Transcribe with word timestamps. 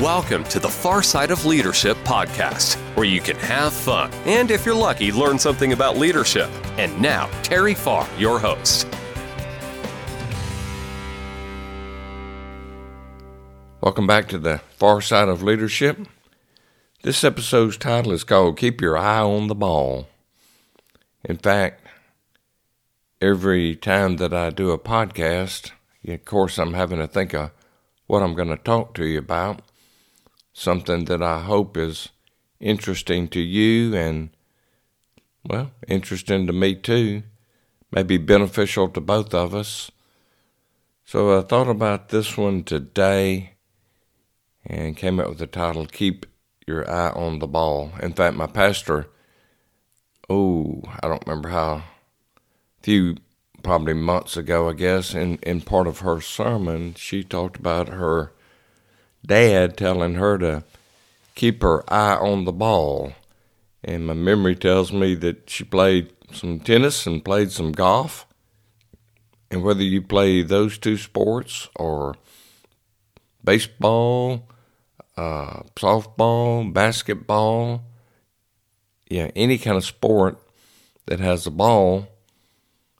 Welcome 0.00 0.44
to 0.44 0.60
the 0.60 0.68
Far 0.68 1.02
Side 1.02 1.30
of 1.30 1.46
Leadership 1.46 1.96
podcast, 2.04 2.74
where 2.96 3.06
you 3.06 3.18
can 3.18 3.36
have 3.36 3.72
fun 3.72 4.12
and, 4.26 4.50
if 4.50 4.66
you're 4.66 4.74
lucky, 4.74 5.10
learn 5.10 5.38
something 5.38 5.72
about 5.72 5.96
leadership. 5.96 6.50
And 6.76 7.00
now, 7.00 7.28
Terry 7.42 7.72
Farr, 7.72 8.06
your 8.18 8.38
host. 8.38 8.86
Welcome 13.80 14.06
back 14.06 14.28
to 14.28 14.36
the 14.36 14.58
Far 14.76 15.00
Side 15.00 15.30
of 15.30 15.42
Leadership. 15.42 16.06
This 17.00 17.24
episode's 17.24 17.78
title 17.78 18.12
is 18.12 18.22
called 18.22 18.58
Keep 18.58 18.82
Your 18.82 18.98
Eye 18.98 19.20
on 19.20 19.46
the 19.46 19.54
Ball. 19.54 20.08
In 21.24 21.38
fact, 21.38 21.86
every 23.22 23.74
time 23.74 24.18
that 24.18 24.34
I 24.34 24.50
do 24.50 24.72
a 24.72 24.78
podcast, 24.78 25.70
of 26.06 26.24
course, 26.26 26.58
I'm 26.58 26.74
having 26.74 26.98
to 26.98 27.06
think 27.06 27.32
of 27.32 27.50
what 28.06 28.22
I'm 28.22 28.34
going 28.34 28.48
to 28.48 28.58
talk 28.58 28.92
to 28.96 29.06
you 29.06 29.18
about 29.18 29.62
something 30.58 31.04
that 31.04 31.22
I 31.22 31.40
hope 31.40 31.76
is 31.76 32.08
interesting 32.60 33.28
to 33.28 33.40
you 33.40 33.94
and, 33.94 34.30
well, 35.46 35.70
interesting 35.86 36.46
to 36.46 36.52
me 36.54 36.74
too, 36.74 37.24
maybe 37.92 38.16
beneficial 38.16 38.88
to 38.88 39.00
both 39.02 39.34
of 39.34 39.54
us. 39.54 39.90
So 41.04 41.38
I 41.38 41.42
thought 41.42 41.68
about 41.68 42.08
this 42.08 42.38
one 42.38 42.64
today 42.64 43.52
and 44.64 44.96
came 44.96 45.20
up 45.20 45.28
with 45.28 45.38
the 45.38 45.46
title 45.46 45.84
Keep 45.84 46.24
Your 46.66 46.90
Eye 46.90 47.10
on 47.10 47.38
the 47.38 47.46
Ball. 47.46 47.92
In 48.02 48.14
fact, 48.14 48.34
my 48.34 48.46
pastor, 48.46 49.10
oh, 50.30 50.80
I 51.02 51.06
don't 51.06 51.26
remember 51.26 51.50
how, 51.50 51.74
a 51.74 51.82
few 52.82 53.16
probably 53.62 53.92
months 53.92 54.38
ago, 54.38 54.70
I 54.70 54.72
guess, 54.72 55.14
in, 55.14 55.36
in 55.42 55.60
part 55.60 55.86
of 55.86 55.98
her 55.98 56.22
sermon, 56.22 56.94
she 56.94 57.22
talked 57.22 57.58
about 57.58 57.88
her 57.88 58.32
dad 59.26 59.76
telling 59.76 60.14
her 60.14 60.38
to 60.38 60.64
keep 61.34 61.62
her 61.62 61.84
eye 61.92 62.16
on 62.16 62.44
the 62.44 62.52
ball. 62.52 63.12
And 63.84 64.06
my 64.06 64.14
memory 64.14 64.56
tells 64.56 64.92
me 64.92 65.14
that 65.16 65.48
she 65.50 65.64
played 65.64 66.12
some 66.32 66.60
tennis 66.60 67.06
and 67.06 67.24
played 67.24 67.52
some 67.52 67.72
golf. 67.72 68.26
And 69.50 69.62
whether 69.62 69.82
you 69.82 70.02
play 70.02 70.42
those 70.42 70.76
two 70.78 70.96
sports 70.96 71.68
or 71.76 72.16
baseball, 73.44 74.48
uh, 75.16 75.62
softball, 75.76 76.72
basketball, 76.72 77.84
yeah, 79.08 79.30
any 79.36 79.56
kind 79.56 79.76
of 79.76 79.84
sport 79.84 80.38
that 81.06 81.20
has 81.20 81.46
a 81.46 81.50
ball, 81.50 82.08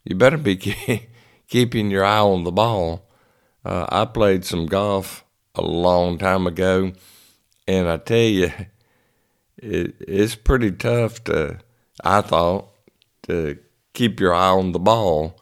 you 0.05 0.14
better 0.14 0.36
be 0.36 0.56
keeping 1.48 1.91
your 1.91 2.05
eye 2.05 2.20
on 2.20 2.45
the 2.45 2.53
ball. 2.53 3.03
Uh, 3.64 3.86
I 3.89 4.05
played 4.05 4.45
some 4.45 4.67
golf 4.67 5.25
a 5.57 5.62
long 5.62 6.19
time 6.19 6.47
ago, 6.47 6.93
and 7.67 7.89
I 7.89 7.97
tell 7.97 8.19
you, 8.19 8.51
it, 9.59 9.95
it's 10.01 10.35
pretty 10.35 10.73
tough 10.73 11.25
to, 11.25 11.59
I 12.05 12.21
thought, 12.21 12.69
to 13.25 13.59
keep 13.95 14.21
your 14.21 14.35
eye 14.35 14.51
on 14.51 14.73
the 14.73 14.79
ball. 14.79 15.41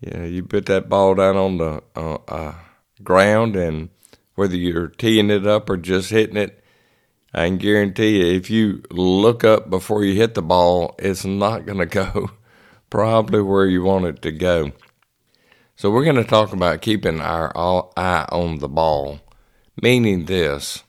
You 0.00 0.12
know, 0.12 0.24
you 0.24 0.44
put 0.44 0.66
that 0.66 0.88
ball 0.88 1.14
down 1.14 1.36
on 1.36 1.58
the 1.58 1.82
uh, 1.96 2.18
uh, 2.28 2.54
ground, 3.02 3.56
and 3.56 3.90
whether 4.34 4.56
you're 4.56 4.88
teeing 4.88 5.30
it 5.30 5.46
up 5.46 5.68
or 5.68 5.76
just 5.76 6.10
hitting 6.10 6.36
it, 6.36 6.62
I 7.34 7.46
can 7.46 7.58
guarantee 7.58 8.18
you, 8.18 8.36
if 8.36 8.48
you 8.48 8.82
look 8.90 9.44
up 9.44 9.68
before 9.68 10.04
you 10.04 10.14
hit 10.14 10.34
the 10.34 10.42
ball, 10.42 10.94
it's 10.98 11.24
not 11.24 11.66
going 11.66 11.78
to 11.86 11.86
go 11.86 12.30
probably 12.90 13.42
where 13.42 13.66
you 13.66 13.82
want 13.82 14.06
it 14.06 14.22
to 14.22 14.32
go. 14.32 14.72
So 15.76 15.90
we're 15.90 16.04
going 16.04 16.16
to 16.16 16.24
talk 16.24 16.52
about 16.52 16.80
keeping 16.80 17.20
our 17.20 17.52
eye 17.56 18.26
on 18.30 18.58
the 18.58 18.68
ball 18.68 19.20
meaning 19.82 20.24
this. 20.24 20.82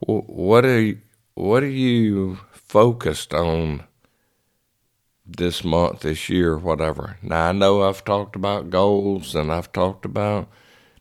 What 0.00 0.64
are 0.64 0.80
you, 0.80 0.98
what 1.34 1.62
are 1.62 1.66
you 1.66 2.38
focused 2.52 3.32
on 3.32 3.84
this 5.26 5.64
month 5.64 6.00
this 6.00 6.28
year 6.28 6.58
whatever? 6.58 7.16
Now 7.22 7.48
i 7.48 7.52
know 7.52 7.82
i've 7.82 8.04
talked 8.04 8.36
about 8.36 8.68
goals 8.68 9.34
and 9.34 9.50
i've 9.50 9.72
talked 9.72 10.04
about 10.04 10.48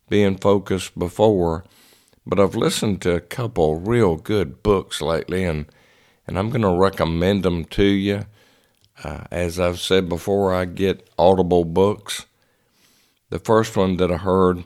being 0.07 0.37
focused 0.37 0.97
before 0.97 1.65
but 2.25 2.39
i've 2.39 2.55
listened 2.55 3.01
to 3.01 3.13
a 3.15 3.19
couple 3.19 3.75
real 3.79 4.15
good 4.15 4.63
books 4.63 5.01
lately 5.01 5.43
and 5.43 5.65
and 6.25 6.39
i'm 6.39 6.49
going 6.49 6.61
to 6.61 6.69
recommend 6.69 7.43
them 7.43 7.65
to 7.65 7.83
you. 7.83 8.25
Uh, 9.03 9.25
as 9.29 9.59
i've 9.59 9.79
said 9.79 10.07
before 10.07 10.53
i 10.53 10.63
get 10.63 11.09
audible 11.17 11.65
books. 11.65 12.25
The 13.29 13.39
first 13.39 13.75
one 13.75 13.97
that 13.97 14.11
i 14.11 14.17
heard 14.17 14.63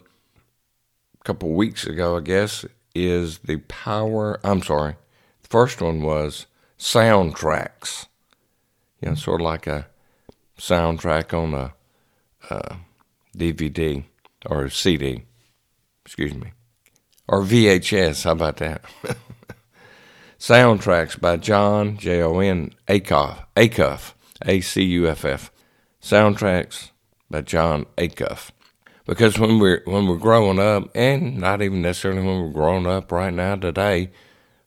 couple 1.27 1.49
weeks 1.49 1.85
ago, 1.85 2.15
I 2.15 2.21
guess, 2.21 2.65
is 2.95 3.39
the 3.39 3.57
power. 3.57 4.39
I'm 4.45 4.63
sorry. 4.63 4.95
The 5.41 5.49
first 5.49 5.81
one 5.81 6.01
was 6.01 6.47
soundtracks. 6.79 8.07
You 9.01 9.09
know, 9.09 9.15
sort 9.15 9.41
of 9.41 9.45
like 9.45 9.67
a 9.67 9.87
soundtrack 10.57 11.33
on 11.37 11.53
a, 11.53 11.73
uh, 12.49 12.75
a 12.75 13.37
DVD 13.37 14.05
or 14.45 14.63
a 14.63 14.71
CD. 14.71 15.25
Excuse 16.05 16.33
me. 16.33 16.53
Or 17.27 17.41
VHS. 17.41 18.23
How 18.23 18.31
about 18.31 18.57
that? 18.57 18.85
Soundtracks 20.39 21.19
by 21.19 21.35
Jon 21.35 21.97
J 21.97 22.21
O 22.21 22.39
N 22.39 22.71
Acuff 22.87 23.43
Acuff 23.57 24.13
A 24.45 24.61
C 24.61 24.83
U 24.83 25.07
F 25.07 25.25
F. 25.25 25.51
Soundtracks 26.01 26.91
by 27.29 27.41
Jon 27.41 27.85
Acuff 27.97 28.51
because 29.07 29.39
when 29.39 29.57
we're 29.57 29.81
when 29.85 30.05
we're 30.05 30.17
growing 30.17 30.59
up, 30.59 30.91
and 30.93 31.37
not 31.37 31.61
even 31.61 31.81
necessarily 31.81 32.21
when 32.21 32.41
we're 32.41 32.51
growing 32.51 32.85
up 32.85 33.11
right 33.11 33.33
now 33.33 33.55
today, 33.55 34.11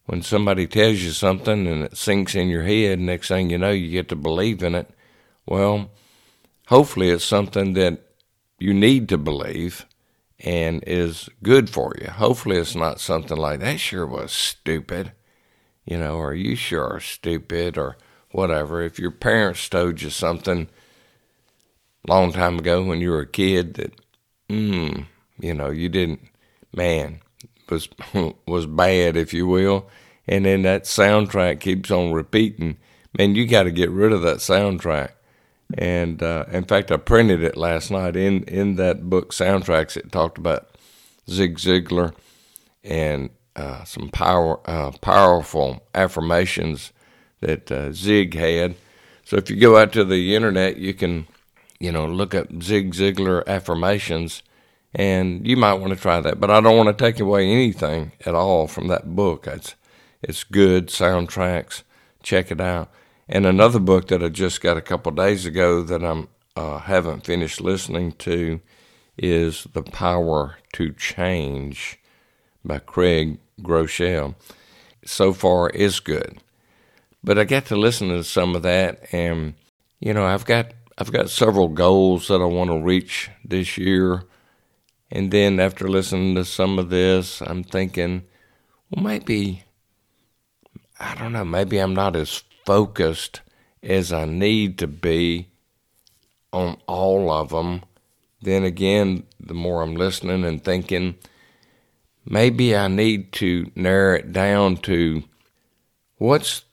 when 0.06 0.22
somebody 0.22 0.66
tells 0.66 1.02
you 1.02 1.10
something 1.10 1.66
and 1.66 1.84
it 1.84 1.96
sinks 1.96 2.34
in 2.34 2.48
your 2.48 2.64
head, 2.64 2.98
next 2.98 3.28
thing 3.28 3.50
you 3.50 3.58
know, 3.58 3.70
you 3.70 3.90
get 3.90 4.08
to 4.08 4.16
believe 4.16 4.62
in 4.62 4.74
it. 4.74 4.90
Well, 5.46 5.90
hopefully, 6.68 7.10
it's 7.10 7.24
something 7.24 7.74
that 7.74 8.00
you 8.58 8.72
need 8.72 9.08
to 9.10 9.18
believe 9.18 9.86
and 10.38 10.82
is 10.86 11.28
good 11.42 11.68
for 11.68 11.94
you. 12.00 12.08
Hopefully, 12.08 12.56
it's 12.56 12.74
not 12.74 12.98
something 12.98 13.36
like 13.36 13.60
that. 13.60 13.78
Sure 13.78 14.06
was 14.06 14.32
stupid, 14.32 15.12
you 15.84 15.98
know, 15.98 16.16
or 16.16 16.32
you 16.32 16.56
sure 16.56 16.98
stupid, 16.98 17.76
or 17.76 17.98
whatever. 18.30 18.80
If 18.80 18.98
your 18.98 19.10
parents 19.10 19.68
told 19.68 20.00
you 20.00 20.08
something 20.08 20.68
long 22.08 22.32
time 22.32 22.58
ago 22.58 22.82
when 22.82 23.02
you 23.02 23.10
were 23.10 23.20
a 23.20 23.26
kid 23.26 23.74
that 23.74 23.92
mm, 24.50 25.06
you 25.38 25.54
know, 25.54 25.70
you 25.70 25.88
didn't, 25.88 26.20
man, 26.74 27.20
was 27.68 27.88
was 28.46 28.66
bad, 28.66 29.16
if 29.16 29.32
you 29.32 29.46
will. 29.46 29.88
And 30.26 30.44
then 30.44 30.62
that 30.62 30.84
soundtrack 30.84 31.60
keeps 31.60 31.90
on 31.90 32.12
repeating. 32.12 32.76
Man, 33.16 33.34
you 33.34 33.46
got 33.46 33.64
to 33.64 33.70
get 33.70 33.90
rid 33.90 34.12
of 34.12 34.22
that 34.22 34.38
soundtrack. 34.38 35.10
And 35.76 36.22
uh, 36.22 36.44
in 36.50 36.64
fact, 36.64 36.90
I 36.90 36.96
printed 36.96 37.42
it 37.42 37.56
last 37.56 37.90
night. 37.90 38.16
In 38.16 38.44
in 38.44 38.76
that 38.76 39.08
book, 39.08 39.32
soundtracks, 39.32 39.96
it 39.96 40.12
talked 40.12 40.38
about 40.38 40.68
Zig 41.28 41.58
Ziglar 41.58 42.14
and 42.82 43.30
uh, 43.56 43.84
some 43.84 44.08
power 44.08 44.60
uh, 44.68 44.90
powerful 45.00 45.82
affirmations 45.94 46.92
that 47.40 47.70
uh, 47.70 47.92
Zig 47.92 48.34
had. 48.34 48.74
So 49.24 49.36
if 49.36 49.48
you 49.48 49.56
go 49.56 49.76
out 49.76 49.92
to 49.92 50.04
the 50.04 50.34
internet, 50.34 50.76
you 50.76 50.92
can 50.92 51.26
you 51.80 51.90
know, 51.90 52.06
look 52.06 52.34
up 52.34 52.62
Zig 52.62 52.92
Ziglar 52.92 53.44
affirmations, 53.46 54.42
and 54.94 55.46
you 55.46 55.56
might 55.56 55.74
want 55.74 55.92
to 55.92 55.98
try 55.98 56.20
that. 56.20 56.38
But 56.38 56.50
I 56.50 56.60
don't 56.60 56.76
want 56.76 56.96
to 56.96 57.04
take 57.04 57.18
away 57.18 57.50
anything 57.50 58.12
at 58.24 58.34
all 58.34 58.68
from 58.68 58.88
that 58.88 59.16
book. 59.16 59.46
It's 59.46 59.74
it's 60.22 60.44
good 60.44 60.88
soundtracks. 60.88 61.82
Check 62.22 62.52
it 62.52 62.60
out. 62.60 62.90
And 63.28 63.46
another 63.46 63.78
book 63.78 64.08
that 64.08 64.22
I 64.22 64.28
just 64.28 64.60
got 64.60 64.76
a 64.76 64.82
couple 64.82 65.10
days 65.12 65.46
ago 65.46 65.82
that 65.82 66.04
I'm 66.04 66.28
uh, 66.54 66.78
haven't 66.78 67.24
finished 67.24 67.60
listening 67.60 68.12
to 68.12 68.60
is 69.16 69.66
The 69.72 69.82
Power 69.82 70.56
to 70.74 70.92
Change 70.92 71.98
by 72.64 72.78
Craig 72.78 73.38
Groeschel. 73.62 74.34
So 75.04 75.32
far, 75.32 75.70
is 75.70 76.00
good. 76.00 76.42
But 77.24 77.38
I 77.38 77.44
got 77.44 77.66
to 77.66 77.76
listen 77.76 78.08
to 78.08 78.22
some 78.22 78.54
of 78.54 78.62
that, 78.62 79.02
and 79.12 79.54
you 79.98 80.12
know, 80.12 80.24
I've 80.24 80.44
got 80.44 80.72
I've 81.00 81.12
got 81.12 81.30
several 81.30 81.68
goals 81.68 82.28
that 82.28 82.42
I 82.42 82.44
want 82.44 82.68
to 82.68 82.78
reach 82.78 83.30
this 83.42 83.78
year. 83.78 84.24
And 85.10 85.30
then 85.30 85.58
after 85.58 85.88
listening 85.88 86.34
to 86.34 86.44
some 86.44 86.78
of 86.78 86.90
this, 86.90 87.40
I'm 87.40 87.64
thinking, 87.64 88.24
well, 88.90 89.02
maybe, 89.02 89.64
I 91.00 91.14
don't 91.14 91.32
know, 91.32 91.44
maybe 91.44 91.78
I'm 91.78 91.94
not 91.94 92.16
as 92.16 92.42
focused 92.66 93.40
as 93.82 94.12
I 94.12 94.26
need 94.26 94.76
to 94.78 94.86
be 94.86 95.48
on 96.52 96.76
all 96.86 97.32
of 97.32 97.48
them. 97.48 97.82
Then 98.42 98.64
again, 98.64 99.22
the 99.40 99.54
more 99.54 99.80
I'm 99.80 99.94
listening 99.94 100.44
and 100.44 100.62
thinking, 100.62 101.14
maybe 102.26 102.76
I 102.76 102.88
need 102.88 103.32
to 103.32 103.72
narrow 103.74 104.16
it 104.16 104.32
down 104.32 104.76
to 104.78 105.22
what's 106.18 106.66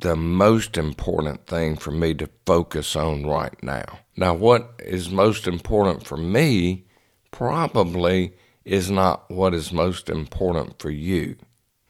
the 0.00 0.16
most 0.16 0.76
important 0.76 1.46
thing 1.46 1.76
for 1.76 1.90
me 1.90 2.14
to 2.14 2.28
focus 2.46 2.96
on 2.96 3.26
right 3.26 3.60
now. 3.62 4.00
Now, 4.16 4.34
what 4.34 4.80
is 4.80 5.10
most 5.10 5.46
important 5.46 6.06
for 6.06 6.16
me 6.16 6.84
probably 7.30 8.34
is 8.64 8.90
not 8.90 9.30
what 9.30 9.54
is 9.54 9.72
most 9.72 10.08
important 10.08 10.78
for 10.78 10.90
you. 10.90 11.36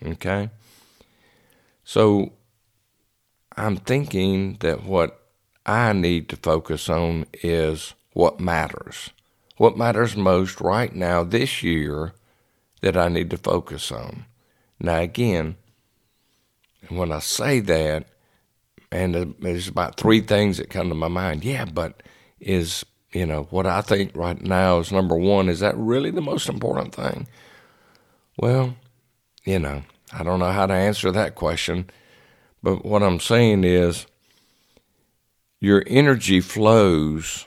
Okay? 0.05 0.51
So 1.85 2.33
I'm 3.57 3.77
thinking 3.77 4.57
that 4.61 4.85
what 4.85 5.21
I 5.65 5.93
need 5.93 6.29
to 6.31 6.37
focus 6.37 6.89
on 6.89 7.27
is 7.43 7.95
what 8.13 8.41
matters. 8.41 9.11
What 9.57 9.79
matters 9.79 10.17
most 10.17 10.61
right 10.61 10.95
now 10.95 11.25
this 11.25 11.63
year 11.63 12.13
that 12.81 12.97
I 12.97 13.09
need 13.09 13.31
to 13.31 13.39
focus 13.39 13.93
on. 13.93 14.27
Now, 14.81 14.99
again, 14.99 15.57
when 16.89 17.13
I 17.13 17.19
say 17.21 17.61
that, 17.61 18.07
and 18.91 19.35
there's 19.41 19.69
about 19.69 19.97
three 19.97 20.21
things 20.21 20.59
that 20.59 20.71
come 20.71 20.89
to 20.89 20.95
my 20.95 21.09
mind. 21.09 21.45
Yeah, 21.45 21.65
but 21.65 22.03
is, 22.41 22.85
you 23.13 23.27
know, 23.27 23.45
what 23.51 23.67
I 23.67 23.81
think 23.81 24.17
right 24.17 24.41
now 24.41 24.79
is 24.79 24.93
number 24.93 25.17
one, 25.17 25.49
is 25.49 25.61
that 25.61 25.77
really 25.77 26.11
the 26.11 26.21
most 26.21 26.49
important 26.49 26.95
thing? 26.95 27.27
Well, 28.39 28.77
you 29.45 29.59
know, 29.59 29.83
I 30.13 30.23
don't 30.23 30.39
know 30.39 30.53
how 30.53 30.67
to 30.67 30.75
answer 30.75 31.11
that 31.11 31.35
question, 31.35 31.91
but 32.63 32.85
what 32.85 33.03
I'm 33.03 33.21
saying 33.21 33.65
is 33.65 34.07
your 35.61 35.83
energy 35.87 36.41
flows 36.41 37.47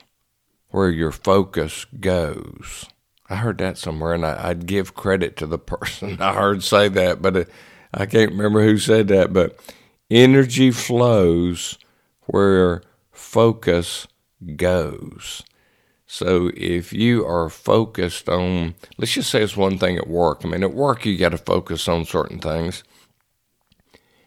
where 0.70 0.90
your 0.90 1.12
focus 1.12 1.86
goes. 2.00 2.86
I 3.30 3.36
heard 3.36 3.58
that 3.58 3.78
somewhere, 3.78 4.14
and 4.14 4.24
I, 4.24 4.48
would 4.48 4.66
give 4.66 4.94
credit 4.94 5.36
to 5.38 5.46
the 5.46 5.58
person 5.58 6.20
I 6.20 6.34
heard 6.34 6.62
say 6.62 6.88
that, 6.88 7.22
but 7.22 7.36
it, 7.36 7.50
I 7.92 8.06
can't 8.06 8.32
remember 8.32 8.62
who 8.62 8.78
said 8.78 9.08
that. 9.08 9.32
But 9.32 9.58
energy 10.10 10.70
flows 10.70 11.78
where 12.26 12.82
focus 13.10 14.06
goes. 14.56 15.42
So 16.06 16.50
if 16.56 16.92
you 16.92 17.26
are 17.26 17.50
focused 17.50 18.28
on, 18.28 18.74
let's 18.96 19.12
just 19.12 19.30
say 19.30 19.42
it's 19.42 19.56
one 19.56 19.78
thing 19.78 19.98
at 19.98 20.08
work. 20.08 20.40
I 20.42 20.48
mean, 20.48 20.62
at 20.62 20.72
work 20.72 21.04
you 21.04 21.18
got 21.18 21.30
to 21.30 21.38
focus 21.38 21.86
on 21.86 22.06
certain 22.06 22.38
things. 22.38 22.82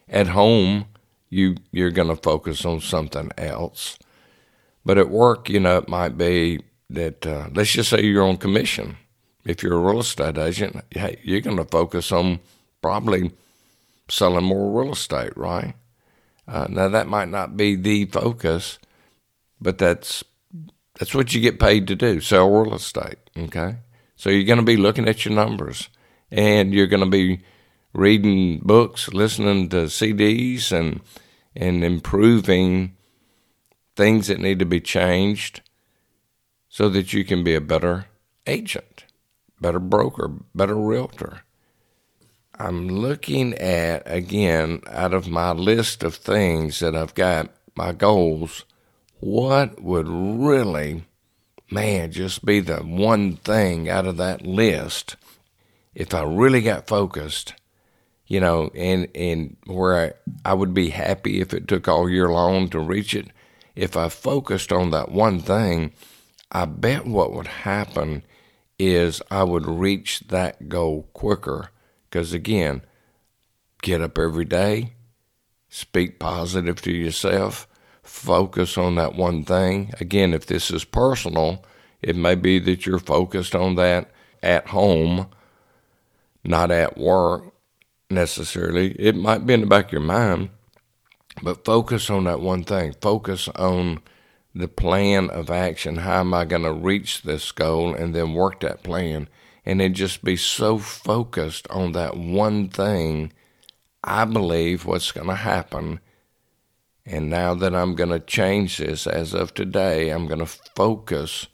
At 0.08 0.28
home, 0.28 0.86
you 1.28 1.56
you're 1.72 1.90
going 1.90 2.08
to 2.08 2.16
focus 2.16 2.64
on 2.64 2.80
something 2.80 3.30
else. 3.36 3.98
But 4.84 4.98
at 4.98 5.10
work, 5.10 5.48
you 5.48 5.58
know, 5.58 5.78
it 5.78 5.88
might 5.88 6.16
be 6.18 6.60
that 6.90 7.26
uh, 7.26 7.48
let's 7.52 7.72
just 7.72 7.90
say 7.90 8.02
you're 8.02 8.22
on 8.26 8.36
commission. 8.36 8.96
If 9.44 9.62
you're 9.62 9.74
a 9.74 9.78
real 9.78 10.00
estate 10.00 10.38
agent, 10.38 10.84
hey, 10.90 11.18
you're 11.24 11.40
going 11.40 11.56
to 11.56 11.64
focus 11.64 12.12
on 12.12 12.38
probably 12.80 13.32
selling 14.12 14.44
more 14.44 14.82
real 14.82 14.92
estate, 14.92 15.36
right? 15.36 15.74
Uh, 16.46 16.66
now 16.68 16.88
that 16.88 17.08
might 17.08 17.28
not 17.28 17.56
be 17.56 17.74
the 17.74 18.04
focus, 18.06 18.78
but 19.60 19.78
that's 19.78 20.22
that's 20.98 21.14
what 21.14 21.32
you 21.32 21.40
get 21.40 21.58
paid 21.58 21.86
to 21.86 21.96
do: 21.96 22.20
sell 22.20 22.50
real 22.50 22.74
estate. 22.74 23.18
Okay, 23.36 23.76
so 24.16 24.28
you're 24.28 24.44
going 24.44 24.58
to 24.58 24.64
be 24.64 24.76
looking 24.76 25.08
at 25.08 25.24
your 25.24 25.34
numbers, 25.34 25.88
and 26.30 26.74
you're 26.74 26.86
going 26.86 27.04
to 27.04 27.10
be 27.10 27.40
reading 27.94 28.60
books, 28.62 29.08
listening 29.12 29.68
to 29.70 29.86
CDs, 29.86 30.72
and 30.72 31.00
and 31.56 31.84
improving 31.84 32.96
things 33.96 34.26
that 34.26 34.40
need 34.40 34.58
to 34.58 34.66
be 34.66 34.80
changed 34.80 35.60
so 36.68 36.88
that 36.88 37.12
you 37.12 37.24
can 37.24 37.44
be 37.44 37.54
a 37.54 37.60
better 37.60 38.06
agent, 38.46 39.04
better 39.60 39.78
broker, 39.78 40.30
better 40.54 40.74
realtor. 40.74 41.42
I'm 42.58 42.88
looking 42.88 43.54
at, 43.54 44.02
again, 44.06 44.82
out 44.88 45.14
of 45.14 45.28
my 45.28 45.52
list 45.52 46.02
of 46.02 46.14
things 46.14 46.80
that 46.80 46.94
I've 46.94 47.14
got, 47.14 47.50
my 47.74 47.92
goals, 47.92 48.64
what 49.20 49.82
would 49.82 50.08
really, 50.08 51.04
man, 51.70 52.12
just 52.12 52.44
be 52.44 52.60
the 52.60 52.78
one 52.78 53.36
thing 53.36 53.88
out 53.88 54.06
of 54.06 54.16
that 54.18 54.42
list 54.42 55.16
if 55.94 56.14
I 56.14 56.22
really 56.22 56.60
got 56.60 56.86
focused 56.86 57.54
you 58.32 58.40
know, 58.40 58.70
and 58.74 59.08
and 59.14 59.58
where 59.66 59.94
I, 59.94 60.12
I 60.50 60.54
would 60.54 60.72
be 60.72 60.88
happy 60.88 61.42
if 61.42 61.52
it 61.52 61.68
took 61.68 61.86
all 61.86 62.08
year 62.08 62.30
long 62.30 62.70
to 62.70 62.80
reach 62.80 63.14
it. 63.14 63.28
If 63.76 63.94
I 63.94 64.08
focused 64.08 64.72
on 64.72 64.90
that 64.90 65.10
one 65.10 65.38
thing, 65.40 65.92
I 66.50 66.64
bet 66.64 67.04
what 67.06 67.34
would 67.34 67.46
happen 67.46 68.24
is 68.78 69.20
I 69.30 69.44
would 69.44 69.66
reach 69.66 70.20
that 70.28 70.70
goal 70.70 71.10
quicker. 71.12 71.72
Because 72.12 72.34
again, 72.34 72.82
get 73.80 74.02
up 74.02 74.18
every 74.18 74.44
day, 74.44 74.92
speak 75.70 76.18
positive 76.18 76.82
to 76.82 76.92
yourself, 76.92 77.66
focus 78.02 78.76
on 78.76 78.96
that 78.96 79.14
one 79.14 79.44
thing. 79.44 79.94
Again, 79.98 80.34
if 80.34 80.44
this 80.44 80.70
is 80.70 80.84
personal, 80.84 81.64
it 82.02 82.14
may 82.14 82.34
be 82.34 82.58
that 82.58 82.84
you're 82.84 82.98
focused 82.98 83.54
on 83.54 83.76
that 83.76 84.10
at 84.42 84.66
home, 84.66 85.28
not 86.44 86.70
at 86.70 86.98
work 86.98 87.44
necessarily. 88.10 88.92
It 88.98 89.16
might 89.16 89.46
be 89.46 89.54
in 89.54 89.62
the 89.62 89.66
back 89.66 89.86
of 89.86 89.92
your 89.92 90.02
mind, 90.02 90.50
but 91.42 91.64
focus 91.64 92.10
on 92.10 92.24
that 92.24 92.40
one 92.40 92.62
thing. 92.62 92.94
Focus 93.00 93.48
on 93.48 94.02
the 94.54 94.68
plan 94.68 95.30
of 95.30 95.48
action. 95.48 95.96
How 95.96 96.20
am 96.20 96.34
I 96.34 96.44
going 96.44 96.64
to 96.64 96.74
reach 96.74 97.22
this 97.22 97.50
goal 97.52 97.94
and 97.94 98.14
then 98.14 98.34
work 98.34 98.60
that 98.60 98.82
plan? 98.82 99.30
And 99.64 99.80
then 99.80 99.94
just 99.94 100.24
be 100.24 100.36
so 100.36 100.78
focused 100.78 101.68
on 101.68 101.92
that 101.92 102.16
one 102.16 102.68
thing. 102.68 103.32
I 104.02 104.24
believe 104.24 104.84
what's 104.84 105.12
going 105.12 105.28
to 105.28 105.36
happen. 105.36 106.00
And 107.06 107.30
now 107.30 107.54
that 107.54 107.74
I'm 107.74 107.94
going 107.94 108.10
to 108.10 108.20
change 108.20 108.78
this 108.78 109.06
as 109.06 109.34
of 109.34 109.54
today, 109.54 110.10
I'm 110.10 110.26
going 110.26 110.40
to 110.40 110.46
focus, 110.46 111.46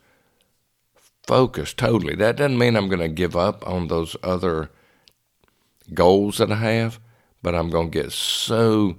focus 1.27 1.75
totally. 1.75 2.15
That 2.15 2.37
doesn't 2.37 2.59
mean 2.59 2.77
I'm 2.77 2.89
going 2.89 3.01
to 3.01 3.09
give 3.09 3.37
up 3.37 3.67
on 3.67 3.89
those 3.89 4.17
other 4.23 4.71
goals 5.95 6.39
that 6.39 6.53
I 6.53 6.57
have, 6.57 7.01
but 7.43 7.55
I'm 7.55 7.71
going 7.71 7.91
to 7.91 8.03
get 8.03 8.13
so 8.13 8.99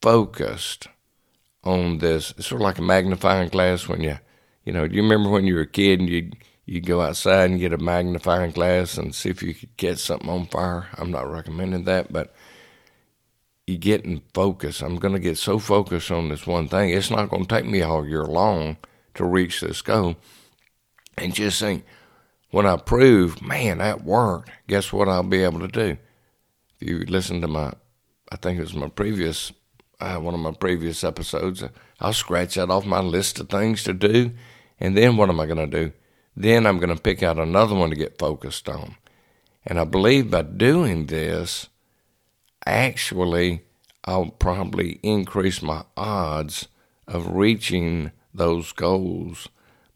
focused 0.00 0.88
on 1.64 1.98
this. 1.98 2.32
It's 2.36 2.46
sort 2.46 2.62
of 2.62 2.64
like 2.64 2.78
a 2.78 2.82
magnifying 2.82 3.48
glass 3.48 3.86
when 3.86 4.02
you, 4.02 4.18
you 4.64 4.72
know, 4.72 4.86
do 4.88 4.96
you 4.96 5.02
remember 5.02 5.28
when 5.28 5.44
you 5.44 5.54
were 5.54 5.62
a 5.62 5.66
kid 5.66 6.00
and 6.00 6.08
you 6.08 6.30
you 6.66 6.80
go 6.80 7.00
outside 7.00 7.50
and 7.50 7.60
get 7.60 7.72
a 7.72 7.78
magnifying 7.78 8.52
glass 8.52 8.96
and 8.96 9.14
see 9.14 9.30
if 9.30 9.42
you 9.42 9.54
could 9.54 9.76
catch 9.76 9.98
something 9.98 10.28
on 10.28 10.46
fire? 10.46 10.88
I'm 10.96 11.10
not 11.10 11.30
recommending 11.30 11.84
that, 11.84 12.12
but 12.12 12.34
you 13.66 13.78
get 13.78 14.04
in 14.04 14.22
focus. 14.34 14.82
I'm 14.82 14.96
going 14.96 15.14
to 15.14 15.20
get 15.20 15.38
so 15.38 15.58
focused 15.58 16.10
on 16.10 16.28
this 16.28 16.46
one 16.46 16.68
thing. 16.68 16.90
It's 16.90 17.10
not 17.10 17.28
going 17.30 17.44
to 17.44 17.48
take 17.48 17.66
me 17.66 17.82
all 17.82 18.06
year 18.06 18.24
long 18.24 18.76
to 19.14 19.24
reach 19.24 19.60
this 19.60 19.82
goal. 19.82 20.16
And 21.16 21.34
just 21.34 21.60
think, 21.60 21.84
when 22.50 22.66
I 22.66 22.76
prove, 22.76 23.42
man, 23.42 23.78
that 23.78 24.04
worked, 24.04 24.50
guess 24.66 24.92
what 24.92 25.08
I'll 25.08 25.22
be 25.22 25.44
able 25.44 25.60
to 25.60 25.68
do? 25.68 25.96
If 26.80 26.88
you 26.88 27.04
listen 27.06 27.40
to 27.42 27.48
my, 27.48 27.72
I 28.32 28.36
think 28.36 28.58
it 28.58 28.62
was 28.62 28.74
my 28.74 28.88
previous, 28.88 29.52
uh, 30.00 30.16
one 30.16 30.34
of 30.34 30.40
my 30.40 30.52
previous 30.52 31.04
episodes, 31.04 31.62
I'll 32.00 32.12
scratch 32.12 32.54
that 32.54 32.70
off 32.70 32.84
my 32.84 33.00
list 33.00 33.38
of 33.38 33.48
things 33.48 33.84
to 33.84 33.92
do. 33.92 34.32
And 34.80 34.96
then 34.96 35.16
what 35.16 35.28
am 35.28 35.38
I 35.38 35.46
going 35.46 35.70
to 35.70 35.84
do? 35.84 35.92
Then 36.36 36.66
I'm 36.66 36.78
going 36.78 36.94
to 36.94 37.02
pick 37.02 37.22
out 37.22 37.38
another 37.38 37.74
one 37.74 37.90
to 37.90 37.96
get 37.96 38.18
focused 38.18 38.68
on. 38.68 38.96
And 39.66 39.78
I 39.78 39.84
believe 39.84 40.30
by 40.30 40.42
doing 40.42 41.06
this, 41.06 41.68
actually, 42.64 43.62
I'll 44.04 44.30
probably 44.30 44.98
increase 45.02 45.60
my 45.60 45.84
odds 45.96 46.68
of 47.06 47.34
reaching 47.34 48.12
those 48.32 48.72
goals. 48.72 49.48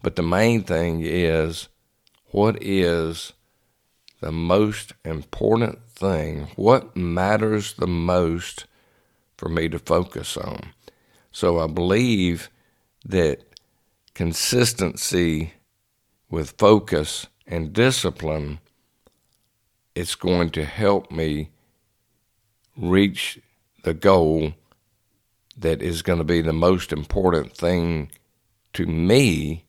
But 0.03 0.17
the 0.17 0.23
main 0.23 0.65
thing 0.65 1.01
is 1.03 1.69
what 2.27 2.63
is 2.63 3.33
the 4.21 4.33
most 4.33 4.93
important 5.05 5.79
thing, 5.89 6.49
what 6.57 6.97
matters 6.97 7.75
the 7.75 7.87
most 7.87 8.67
for 9.37 9.49
me 9.49 9.69
to 9.69 9.79
focus 9.79 10.37
on. 10.37 10.73
So 11.33 11.59
I 11.59 11.67
believe 11.67 12.51
that 13.05 13.43
consistency 14.15 15.55
with 16.35 16.59
focus 16.59 17.29
and 17.47 17.73
discipline 17.73 18.59
it's 19.95 20.17
going 20.17 20.51
to 20.51 20.65
help 20.65 21.11
me 21.11 21.51
reach 22.77 23.39
the 23.85 23.95
goal 23.95 24.53
that 25.57 25.81
is 25.81 26.03
going 26.03 26.19
to 26.19 26.25
be 26.25 26.41
the 26.41 26.53
most 26.53 26.93
important 26.93 27.57
thing 27.57 28.11
to 28.73 28.87
me 28.87 29.65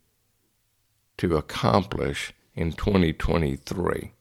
to 1.18 1.38
accomplish 1.38 2.34
in 2.56 2.72
2023. 2.74 4.12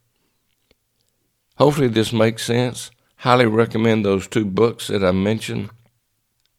Hopefully, 1.57 1.89
this 1.89 2.13
makes 2.13 2.45
sense. 2.45 2.91
Highly 3.17 3.47
recommend 3.47 4.05
those 4.05 4.29
two 4.29 4.45
books 4.45 4.89
that 4.89 5.03
I 5.03 5.13
mentioned. 5.13 5.71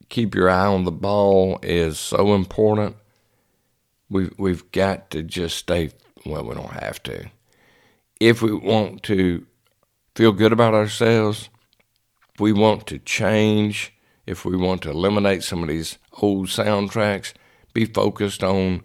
Keep 0.10 0.34
your 0.34 0.50
eye 0.50 0.66
on 0.66 0.86
the 0.86 0.92
ball 0.92 1.60
is 1.62 2.00
so 2.00 2.34
important. 2.34 2.96
We've, 4.10 4.34
we've 4.38 4.72
got 4.72 5.10
to 5.12 5.24
just 5.24 5.58
stay, 5.58 5.92
well, 6.26 6.46
we 6.46 6.56
don't 6.56 6.72
have 6.72 7.02
to. 7.04 7.30
If 8.20 8.42
we 8.42 8.54
want 8.54 9.04
to 9.04 9.46
feel 10.16 10.32
good 10.32 10.54
about 10.54 10.74
ourselves, 10.74 11.50
if 12.34 12.40
we 12.40 12.54
want 12.54 12.88
to 12.88 13.00
change, 13.00 13.94
if 14.26 14.46
we 14.46 14.56
want 14.56 14.82
to 14.84 14.90
eliminate 14.90 15.44
some 15.44 15.64
of 15.64 15.70
these 15.70 15.98
old 16.22 16.48
soundtracks, 16.48 17.34
be 17.74 17.86
focused 17.86 18.44
on 18.44 18.84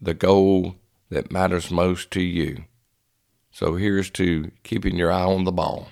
the 0.00 0.14
goal 0.14 0.76
that 1.10 1.32
matters 1.32 1.70
most 1.70 2.10
to 2.12 2.20
you. 2.20 2.64
So 3.50 3.76
here's 3.76 4.10
to 4.10 4.50
keeping 4.62 4.96
your 4.96 5.12
eye 5.12 5.24
on 5.24 5.44
the 5.44 5.52
ball. 5.52 5.88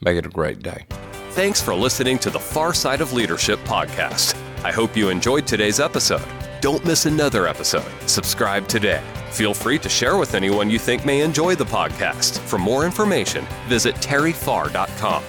Make 0.00 0.16
it 0.16 0.26
a 0.26 0.30
great 0.30 0.62
day. 0.62 0.86
Thanks 1.30 1.60
for 1.60 1.74
listening 1.74 2.18
to 2.20 2.30
the 2.30 2.38
Far 2.38 2.72
Side 2.72 3.00
of 3.00 3.12
Leadership 3.12 3.58
podcast. 3.60 4.36
I 4.64 4.72
hope 4.72 4.96
you 4.96 5.08
enjoyed 5.10 5.46
today's 5.46 5.80
episode. 5.80 6.26
Don't 6.64 6.82
miss 6.82 7.04
another 7.04 7.46
episode. 7.46 7.92
Subscribe 8.06 8.66
today. 8.66 9.02
Feel 9.32 9.52
free 9.52 9.78
to 9.80 9.86
share 9.86 10.16
with 10.16 10.34
anyone 10.34 10.70
you 10.70 10.78
think 10.78 11.04
may 11.04 11.20
enjoy 11.20 11.54
the 11.54 11.66
podcast. 11.66 12.38
For 12.38 12.58
more 12.58 12.86
information, 12.86 13.46
visit 13.68 13.94
terryfar.com. 13.96 15.22